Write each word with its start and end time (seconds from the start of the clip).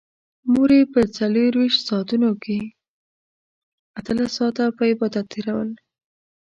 مور 0.51 0.69
يې 0.77 0.83
په 0.93 1.01
څلرويشت 1.17 1.81
ساعتونو 1.89 2.31
کې 2.43 2.59
اتلس 3.99 4.31
ساعته 4.37 4.63
په 4.77 4.83
عبادت 4.91 5.25
تېرول. 5.33 5.69